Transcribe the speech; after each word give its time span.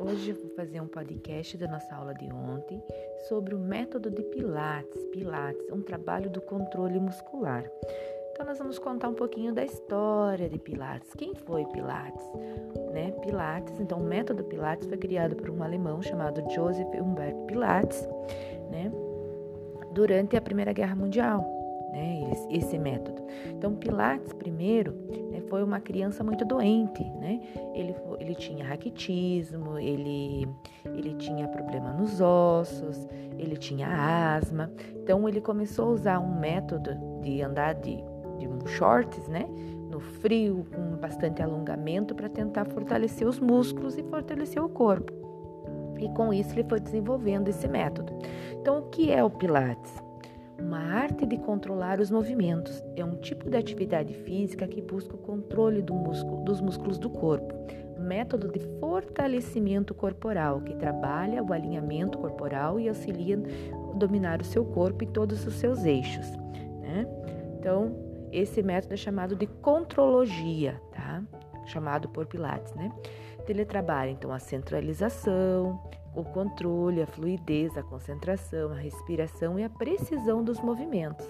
Hoje 0.00 0.32
vou 0.32 0.50
fazer 0.56 0.80
um 0.80 0.86
podcast 0.86 1.56
da 1.56 1.68
nossa 1.68 1.94
aula 1.94 2.12
de 2.12 2.24
ontem 2.32 2.82
sobre 3.28 3.54
o 3.54 3.58
método 3.58 4.10
de 4.10 4.22
Pilates. 4.22 5.02
Pilates, 5.12 5.70
um 5.70 5.80
trabalho 5.80 6.28
do 6.28 6.40
controle 6.40 6.98
muscular. 6.98 7.64
Então 8.32 8.44
nós 8.46 8.58
vamos 8.58 8.78
contar 8.78 9.08
um 9.08 9.14
pouquinho 9.14 9.52
da 9.52 9.64
história 9.64 10.48
de 10.48 10.58
Pilates. 10.58 11.12
Quem 11.14 11.34
foi 11.34 11.64
Pilates? 11.66 12.24
Né? 12.92 13.12
Pilates, 13.22 13.78
então 13.78 13.98
o 13.98 14.04
método 14.04 14.44
Pilates 14.44 14.88
foi 14.88 14.96
criado 14.96 15.36
por 15.36 15.50
um 15.50 15.62
alemão 15.62 16.02
chamado 16.02 16.42
Joseph 16.52 16.94
Humbert 16.94 17.36
Pilates, 17.46 18.08
né? 18.70 18.90
Durante 19.92 20.36
a 20.36 20.40
Primeira 20.40 20.72
Guerra 20.72 20.96
Mundial 20.96 21.57
né, 21.90 22.30
esse 22.50 22.78
método. 22.78 23.22
Então, 23.46 23.74
Pilates, 23.74 24.32
primeiro, 24.32 24.92
né, 25.30 25.40
foi 25.48 25.62
uma 25.62 25.80
criança 25.80 26.22
muito 26.22 26.44
doente, 26.44 27.04
né? 27.20 27.40
Ele, 27.74 27.94
ele 28.18 28.34
tinha 28.34 28.64
raquitismo, 28.64 29.78
ele, 29.78 30.48
ele 30.84 31.14
tinha 31.14 31.48
problema 31.48 31.92
nos 31.92 32.20
ossos, 32.20 33.06
ele 33.36 33.56
tinha 33.56 34.36
asma. 34.36 34.70
Então, 34.96 35.28
ele 35.28 35.40
começou 35.40 35.86
a 35.86 35.92
usar 35.92 36.18
um 36.18 36.38
método 36.38 36.90
de 37.22 37.42
andar 37.42 37.74
de, 37.74 37.96
de 38.38 38.70
shorts, 38.70 39.26
né? 39.28 39.48
No 39.90 40.00
frio, 40.00 40.66
com 40.74 40.96
bastante 40.96 41.42
alongamento, 41.42 42.14
para 42.14 42.28
tentar 42.28 42.66
fortalecer 42.66 43.26
os 43.26 43.40
músculos 43.40 43.96
e 43.96 44.02
fortalecer 44.02 44.62
o 44.62 44.68
corpo. 44.68 45.12
E 45.98 46.08
com 46.10 46.32
isso, 46.32 46.52
ele 46.52 46.68
foi 46.68 46.78
desenvolvendo 46.78 47.48
esse 47.48 47.66
método. 47.66 48.12
Então, 48.60 48.78
o 48.78 48.82
que 48.82 49.10
é 49.10 49.24
o 49.24 49.30
Pilates? 49.30 50.07
Uma 50.60 50.78
arte 50.78 51.24
de 51.24 51.38
controlar 51.38 52.00
os 52.00 52.10
movimentos 52.10 52.82
é 52.96 53.04
um 53.04 53.14
tipo 53.16 53.48
de 53.48 53.56
atividade 53.56 54.12
física 54.12 54.66
que 54.66 54.82
busca 54.82 55.14
o 55.14 55.18
controle 55.18 55.80
do 55.80 55.94
músculo, 55.94 56.44
dos 56.44 56.60
músculos 56.60 56.98
do 56.98 57.08
corpo. 57.08 57.54
Método 57.98 58.48
de 58.48 58.58
fortalecimento 58.80 59.94
corporal 59.94 60.60
que 60.60 60.74
trabalha 60.74 61.42
o 61.42 61.52
alinhamento 61.52 62.18
corporal 62.18 62.80
e 62.80 62.88
auxilia 62.88 63.40
a 63.90 63.96
dominar 63.96 64.40
o 64.40 64.44
seu 64.44 64.64
corpo 64.64 65.04
e 65.04 65.06
todos 65.06 65.46
os 65.46 65.54
seus 65.54 65.84
eixos. 65.84 66.30
Né? 66.80 67.06
Então, 67.58 67.96
esse 68.32 68.62
método 68.62 68.94
é 68.94 68.96
chamado 68.96 69.36
de 69.36 69.46
contrologia, 69.46 70.80
tá? 70.92 71.22
Chamado 71.68 72.08
por 72.08 72.26
Pilates, 72.26 72.74
né? 72.74 72.90
Ele 73.48 73.64
trabalha 73.64 74.10
então 74.10 74.30
a 74.32 74.38
centralização, 74.38 75.80
o 76.14 76.24
controle, 76.24 77.02
a 77.02 77.06
fluidez, 77.06 77.76
a 77.76 77.82
concentração, 77.82 78.72
a 78.72 78.76
respiração 78.76 79.58
e 79.58 79.64
a 79.64 79.70
precisão 79.70 80.42
dos 80.42 80.60
movimentos. 80.60 81.26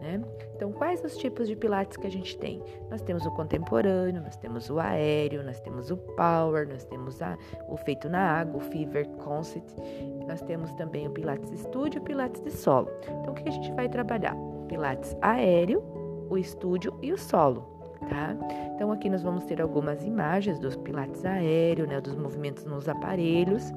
Né? 0.00 0.22
Então, 0.56 0.72
quais 0.72 1.04
os 1.04 1.16
tipos 1.16 1.46
de 1.46 1.54
pilates 1.54 1.96
que 1.98 2.06
a 2.06 2.10
gente 2.10 2.38
tem? 2.38 2.62
Nós 2.88 3.02
temos 3.02 3.26
o 3.26 3.30
contemporâneo, 3.32 4.22
nós 4.22 4.36
temos 4.36 4.70
o 4.70 4.78
aéreo, 4.78 5.42
nós 5.42 5.60
temos 5.60 5.90
o 5.90 5.96
power, 5.96 6.66
nós 6.66 6.84
temos 6.84 7.20
a, 7.20 7.36
o 7.68 7.76
feito 7.76 8.08
na 8.08 8.20
água, 8.20 8.56
o 8.56 8.60
fever 8.60 9.06
concept, 9.18 9.74
nós 10.26 10.40
temos 10.40 10.72
também 10.74 11.06
o 11.06 11.10
pilates 11.10 11.50
estúdio 11.50 11.98
e 11.98 12.00
o 12.00 12.04
pilates 12.04 12.40
de 12.40 12.50
solo. 12.50 12.88
Então, 13.20 13.32
o 13.32 13.34
que 13.34 13.46
a 13.46 13.52
gente 13.52 13.70
vai 13.72 13.88
trabalhar? 13.90 14.34
Pilates 14.68 15.14
aéreo, 15.20 15.82
o 16.30 16.38
estúdio 16.38 16.98
e 17.02 17.12
o 17.12 17.18
solo 17.18 17.69
tá? 18.08 18.34
Então 18.74 18.90
aqui 18.92 19.08
nós 19.10 19.22
vamos 19.22 19.44
ter 19.44 19.60
algumas 19.60 20.04
imagens 20.04 20.58
dos 20.58 20.76
pilates 20.76 21.24
aéreo, 21.24 21.86
né, 21.86 22.00
dos 22.00 22.14
movimentos 22.14 22.64
nos 22.64 22.88
aparelhos, 22.88 23.72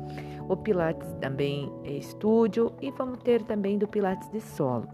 o 0.47 0.55
pilates 0.55 1.13
também 1.19 1.71
é 1.83 1.91
estúdio 1.91 2.73
e 2.81 2.91
vamos 2.91 3.19
ter 3.19 3.43
também 3.43 3.77
do 3.77 3.87
pilates 3.87 4.29
de 4.29 4.41
solo, 4.41 4.87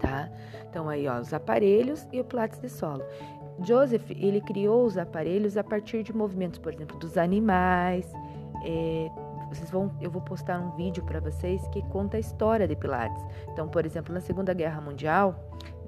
tá? 0.00 0.30
Então 0.68 0.88
aí, 0.88 1.06
ó, 1.08 1.18
os 1.18 1.32
aparelhos 1.32 2.06
e 2.12 2.20
o 2.20 2.24
pilates 2.24 2.60
de 2.60 2.68
solo. 2.68 3.02
Joseph, 3.62 4.10
ele 4.10 4.40
criou 4.40 4.84
os 4.84 4.96
aparelhos 4.96 5.56
a 5.56 5.64
partir 5.64 6.02
de 6.02 6.14
movimentos, 6.14 6.58
por 6.58 6.72
exemplo, 6.72 6.98
dos 6.98 7.18
animais, 7.18 8.10
é, 8.64 9.10
vocês 9.50 9.68
vão, 9.70 9.90
eu 10.00 10.10
vou 10.10 10.22
postar 10.22 10.60
um 10.60 10.70
vídeo 10.76 11.02
para 11.02 11.18
vocês 11.18 11.66
que 11.68 11.82
conta 11.88 12.16
a 12.16 12.20
história 12.20 12.68
de 12.68 12.76
Pilates. 12.76 13.22
Então, 13.52 13.68
por 13.68 13.84
exemplo, 13.84 14.14
na 14.14 14.20
Segunda 14.20 14.54
Guerra 14.54 14.80
Mundial, 14.80 15.34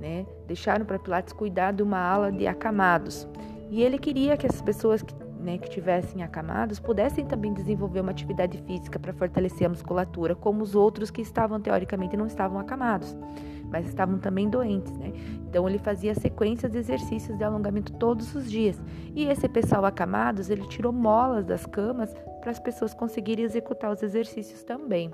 né, 0.02 0.26
deixaram 0.48 0.84
para 0.84 0.98
Pilates 0.98 1.32
cuidar 1.32 1.72
de 1.72 1.82
uma 1.82 1.98
ala 1.98 2.32
de 2.32 2.44
acamados. 2.44 3.26
E 3.70 3.82
ele 3.82 3.98
queria 3.98 4.36
que 4.36 4.46
as 4.46 4.60
pessoas 4.60 5.00
que, 5.00 5.14
né, 5.40 5.58
que 5.58 5.70
tivessem 5.70 6.24
acamados 6.24 6.80
pudessem 6.80 7.24
também 7.24 7.54
desenvolver 7.54 8.00
uma 8.00 8.10
atividade 8.10 8.58
física 8.66 8.98
para 8.98 9.12
fortalecer 9.12 9.64
a 9.64 9.70
musculatura, 9.70 10.34
como 10.34 10.60
os 10.60 10.74
outros 10.74 11.08
que 11.08 11.22
estavam 11.22 11.60
teoricamente 11.60 12.16
não 12.16 12.26
estavam 12.26 12.58
acamados 12.58 13.16
mas 13.72 13.88
estavam 13.88 14.18
também 14.18 14.50
doentes, 14.50 14.92
né? 14.98 15.14
Então 15.48 15.66
ele 15.66 15.78
fazia 15.78 16.14
sequências 16.14 16.70
de 16.70 16.76
exercícios 16.76 17.38
de 17.38 17.42
alongamento 17.42 17.90
todos 17.94 18.34
os 18.34 18.50
dias. 18.50 18.78
E 19.16 19.24
esse 19.24 19.48
pessoal 19.48 19.86
acamados, 19.86 20.50
ele 20.50 20.66
tirou 20.68 20.92
molas 20.92 21.46
das 21.46 21.64
camas 21.64 22.14
para 22.42 22.50
as 22.50 22.58
pessoas 22.58 22.92
conseguirem 22.92 23.46
executar 23.46 23.90
os 23.90 24.02
exercícios 24.02 24.62
também. 24.62 25.10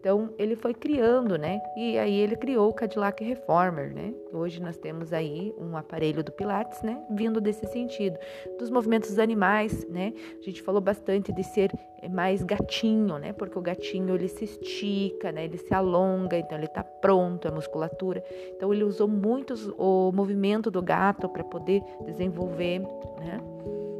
Então 0.00 0.30
ele 0.38 0.56
foi 0.56 0.72
criando, 0.72 1.36
né? 1.36 1.60
E 1.76 1.98
aí 1.98 2.18
ele 2.18 2.34
criou 2.34 2.70
o 2.70 2.72
Cadillac 2.72 3.22
Reformer, 3.22 3.94
né? 3.94 4.14
Hoje 4.32 4.60
nós 4.60 4.78
temos 4.78 5.12
aí 5.12 5.54
um 5.58 5.76
aparelho 5.76 6.24
do 6.24 6.32
Pilates, 6.32 6.80
né? 6.80 7.04
Vindo 7.10 7.38
desse 7.38 7.66
sentido, 7.66 8.18
dos 8.58 8.70
movimentos 8.70 9.10
dos 9.10 9.18
animais, 9.18 9.86
né? 9.90 10.14
A 10.38 10.42
gente 10.42 10.62
falou 10.62 10.80
bastante 10.80 11.30
de 11.30 11.44
ser 11.44 11.70
mais 12.10 12.42
gatinho, 12.42 13.18
né? 13.18 13.34
Porque 13.34 13.58
o 13.58 13.60
gatinho 13.60 14.14
ele 14.14 14.28
se 14.28 14.44
estica, 14.44 15.30
né? 15.30 15.44
Ele 15.44 15.58
se 15.58 15.74
alonga, 15.74 16.38
então 16.38 16.56
ele 16.56 16.68
tá 16.68 16.82
pronto, 16.82 17.46
a 17.46 17.50
musculatura. 17.50 18.24
Então 18.56 18.72
ele 18.72 18.84
usou 18.84 19.06
muito 19.06 19.52
o 19.76 20.10
movimento 20.12 20.70
do 20.70 20.80
gato 20.80 21.28
para 21.28 21.44
poder 21.44 21.82
desenvolver, 22.06 22.78
né? 22.78 23.38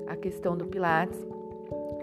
A 0.08 0.16
questão 0.16 0.56
do 0.56 0.66
Pilates. 0.66 1.39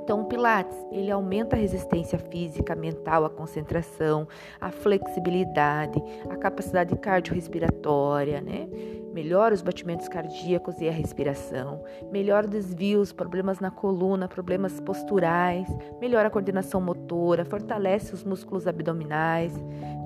Então, 0.08 0.22
o 0.22 0.24
Pilates, 0.24 0.78
ele 0.90 1.12
aumenta 1.12 1.58
a 1.58 1.60
resistência 1.60 2.18
física, 2.18 2.74
mental, 2.74 3.26
a 3.26 3.30
concentração, 3.30 4.26
a 4.58 4.72
flexibilidade, 4.72 6.02
a 6.30 6.38
capacidade 6.38 6.96
cardiorrespiratória, 6.96 8.40
né? 8.40 8.70
Melhora 9.14 9.54
os 9.54 9.62
batimentos 9.62 10.08
cardíacos 10.08 10.80
e 10.80 10.88
a 10.88 10.94
respiração, 10.94 11.84
melhora 12.10 12.48
desvios, 12.48 13.12
problemas 13.12 13.60
na 13.60 13.70
coluna, 13.70 14.30
problemas 14.30 14.80
posturais, 14.80 15.68
melhora 16.00 16.30
a 16.30 16.32
coordenação 16.32 16.80
motora, 16.80 17.44
fortalece 17.44 18.14
os 18.14 18.24
músculos 18.24 18.66
abdominais, 18.66 19.54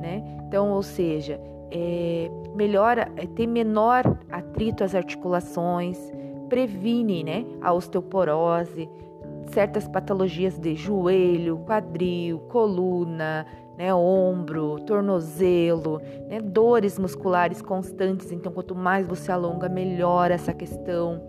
né? 0.02 0.24
Então, 0.48 0.72
ou 0.72 0.82
seja, 0.82 1.40
é, 1.70 2.28
melhora, 2.56 3.12
é, 3.16 3.28
tem 3.28 3.46
menor 3.46 4.18
atrito 4.32 4.84
às 4.84 4.96
articulações, 4.96 6.12
previne, 6.50 7.24
né, 7.24 7.46
a 7.62 7.72
osteoporose, 7.72 8.90
certas 9.48 9.88
patologias 9.88 10.58
de 10.58 10.76
joelho, 10.76 11.58
quadril, 11.66 12.40
coluna, 12.50 13.46
né, 13.78 13.94
ombro, 13.94 14.80
tornozelo, 14.82 16.02
né, 16.30 16.40
dores 16.40 17.00
musculares 17.00 17.62
constantes. 17.62 18.32
Então, 18.32 18.52
quanto 18.52 18.76
mais 18.76 19.08
você 19.08 19.32
alonga, 19.32 19.68
melhor 19.68 20.32
essa 20.32 20.54
questão. 20.54 21.22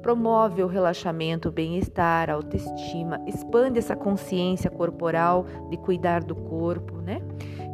Promove 0.00 0.62
o 0.62 0.68
relaxamento, 0.68 1.50
bem-estar, 1.50 2.30
a 2.30 2.34
autoestima, 2.34 3.20
expande 3.26 3.80
essa 3.80 3.96
consciência 3.96 4.70
corporal 4.70 5.46
de 5.68 5.76
cuidar 5.76 6.22
do 6.22 6.36
corpo, 6.36 6.98
né? 6.98 7.20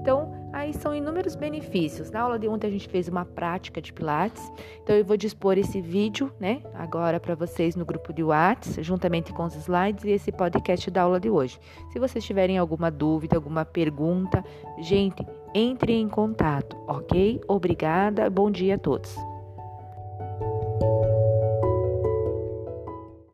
Então, 0.01 0.32
Aí 0.73 0.79
são 0.81 0.95
inúmeros 0.95 1.37
benefícios. 1.37 2.11
Na 2.11 2.23
aula 2.23 2.39
de 2.39 2.49
ontem 2.49 2.67
a 2.67 2.71
gente 2.71 2.89
fez 2.89 3.07
uma 3.07 3.27
prática 3.27 3.79
de 3.79 3.93
Pilates, 3.93 4.43
então 4.83 4.97
eu 4.97 5.05
vou 5.05 5.19
dispor 5.19 5.59
esse 5.59 5.83
vídeo, 5.83 6.33
né, 6.41 6.63
agora 6.73 7.21
para 7.21 7.35
vocês 7.35 7.77
no 7.77 7.85
grupo 7.85 8.11
de 8.11 8.23
WhatsApp, 8.23 8.83
juntamente 8.83 9.35
com 9.35 9.45
os 9.45 9.55
slides 9.55 10.05
e 10.05 10.13
esse 10.13 10.33
podcast 10.33 10.91
da 10.91 11.03
aula 11.03 11.21
de 11.21 11.29
hoje. 11.29 11.61
Se 11.93 11.99
vocês 11.99 12.25
tiverem 12.25 12.57
alguma 12.57 12.91
dúvida, 12.91 13.37
alguma 13.37 13.67
pergunta, 13.67 14.43
gente, 14.79 15.27
entre 15.55 15.93
em 15.93 16.09
contato, 16.09 16.75
ok? 16.89 17.39
Obrigada, 17.47 18.31
bom 18.31 18.51
dia 18.51 18.77
a 18.77 18.79
todos. 18.79 19.15